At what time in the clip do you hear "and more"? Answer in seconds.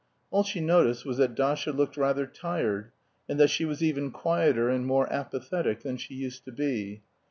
4.67-5.05